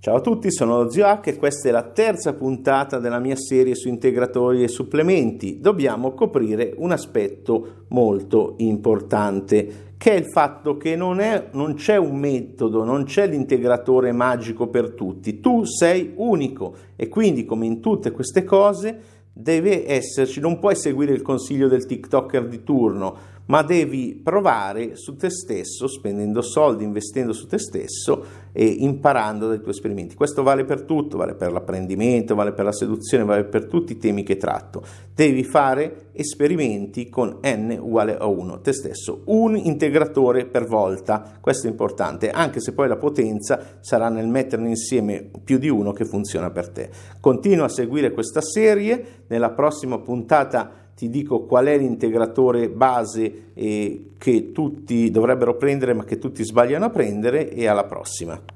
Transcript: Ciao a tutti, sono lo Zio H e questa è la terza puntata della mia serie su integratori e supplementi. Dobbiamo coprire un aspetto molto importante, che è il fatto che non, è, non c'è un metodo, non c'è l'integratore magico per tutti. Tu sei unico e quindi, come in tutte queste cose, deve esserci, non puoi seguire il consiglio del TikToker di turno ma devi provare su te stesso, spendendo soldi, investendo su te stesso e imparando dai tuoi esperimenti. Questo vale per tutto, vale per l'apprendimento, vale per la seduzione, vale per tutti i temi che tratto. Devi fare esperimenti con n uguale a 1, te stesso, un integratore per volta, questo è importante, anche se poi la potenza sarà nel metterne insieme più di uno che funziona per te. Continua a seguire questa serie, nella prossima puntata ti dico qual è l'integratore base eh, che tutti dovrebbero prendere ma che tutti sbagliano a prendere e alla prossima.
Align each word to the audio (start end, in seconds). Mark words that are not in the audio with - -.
Ciao 0.00 0.14
a 0.14 0.20
tutti, 0.20 0.52
sono 0.52 0.80
lo 0.80 0.90
Zio 0.90 1.06
H 1.06 1.22
e 1.24 1.36
questa 1.36 1.68
è 1.68 1.72
la 1.72 1.82
terza 1.82 2.32
puntata 2.32 3.00
della 3.00 3.18
mia 3.18 3.34
serie 3.34 3.74
su 3.74 3.88
integratori 3.88 4.62
e 4.62 4.68
supplementi. 4.68 5.58
Dobbiamo 5.58 6.12
coprire 6.12 6.72
un 6.76 6.92
aspetto 6.92 7.86
molto 7.88 8.54
importante, 8.58 9.94
che 9.98 10.12
è 10.12 10.14
il 10.14 10.30
fatto 10.30 10.76
che 10.76 10.94
non, 10.94 11.18
è, 11.18 11.48
non 11.50 11.74
c'è 11.74 11.96
un 11.96 12.14
metodo, 12.14 12.84
non 12.84 13.02
c'è 13.06 13.26
l'integratore 13.26 14.12
magico 14.12 14.68
per 14.68 14.92
tutti. 14.92 15.40
Tu 15.40 15.64
sei 15.64 16.12
unico 16.14 16.76
e 16.94 17.08
quindi, 17.08 17.44
come 17.44 17.66
in 17.66 17.80
tutte 17.80 18.12
queste 18.12 18.44
cose, 18.44 19.00
deve 19.40 19.88
esserci, 19.88 20.40
non 20.40 20.58
puoi 20.58 20.74
seguire 20.74 21.12
il 21.12 21.22
consiglio 21.22 21.68
del 21.68 21.86
TikToker 21.86 22.48
di 22.48 22.64
turno 22.64 23.36
ma 23.48 23.62
devi 23.62 24.20
provare 24.22 24.96
su 24.96 25.16
te 25.16 25.30
stesso, 25.30 25.86
spendendo 25.88 26.42
soldi, 26.42 26.84
investendo 26.84 27.32
su 27.32 27.46
te 27.46 27.58
stesso 27.58 28.24
e 28.52 28.64
imparando 28.64 29.48
dai 29.48 29.60
tuoi 29.60 29.70
esperimenti. 29.70 30.14
Questo 30.14 30.42
vale 30.42 30.64
per 30.64 30.82
tutto, 30.82 31.16
vale 31.16 31.34
per 31.34 31.52
l'apprendimento, 31.52 32.34
vale 32.34 32.52
per 32.52 32.66
la 32.66 32.72
seduzione, 32.72 33.24
vale 33.24 33.44
per 33.44 33.64
tutti 33.64 33.92
i 33.92 33.96
temi 33.96 34.22
che 34.22 34.36
tratto. 34.36 34.84
Devi 35.18 35.42
fare 35.42 36.10
esperimenti 36.12 37.08
con 37.08 37.40
n 37.42 37.76
uguale 37.76 38.16
a 38.16 38.26
1, 38.26 38.60
te 38.60 38.72
stesso, 38.72 39.22
un 39.24 39.56
integratore 39.56 40.46
per 40.46 40.64
volta, 40.64 41.38
questo 41.40 41.66
è 41.66 41.70
importante, 41.70 42.30
anche 42.30 42.60
se 42.60 42.72
poi 42.72 42.86
la 42.86 42.98
potenza 42.98 43.78
sarà 43.80 44.10
nel 44.10 44.28
metterne 44.28 44.68
insieme 44.68 45.28
più 45.42 45.58
di 45.58 45.68
uno 45.68 45.90
che 45.90 46.04
funziona 46.04 46.52
per 46.52 46.68
te. 46.68 46.90
Continua 47.18 47.64
a 47.64 47.68
seguire 47.68 48.12
questa 48.12 48.40
serie, 48.40 49.24
nella 49.26 49.50
prossima 49.50 49.98
puntata 49.98 50.70
ti 50.94 51.08
dico 51.08 51.46
qual 51.46 51.66
è 51.66 51.76
l'integratore 51.76 52.68
base 52.68 53.50
eh, 53.54 54.10
che 54.18 54.52
tutti 54.52 55.10
dovrebbero 55.10 55.56
prendere 55.56 55.94
ma 55.94 56.04
che 56.04 56.18
tutti 56.18 56.44
sbagliano 56.44 56.84
a 56.84 56.90
prendere 56.90 57.50
e 57.50 57.66
alla 57.66 57.86
prossima. 57.86 58.40